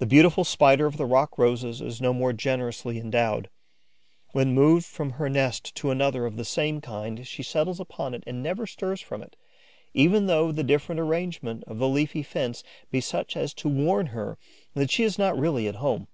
[0.00, 3.48] The beautiful Spider of the rock roses is no more generously endowed.
[4.32, 8.22] When moved from her nest to another of the same kind, she settles upon it
[8.26, 9.36] and never stirs from it,
[9.94, 14.36] even though the different arrangement of the leafy fence be such as to warn her
[14.74, 16.08] that she is not really at home.